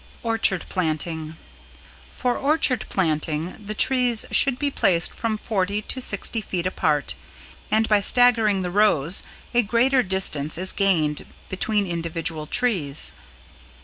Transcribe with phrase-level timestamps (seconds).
[0.01, 1.37] [Sidenote: =Orchard Planting=]
[2.11, 7.13] For orchard planting the trees should be placed from forty to sixty feet apart
[7.69, 9.21] and by staggering the rows
[9.53, 13.13] a greater distance is gained between individual trees.